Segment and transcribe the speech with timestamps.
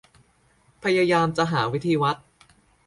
[0.83, 2.17] พยายามจะหาวิธีวัด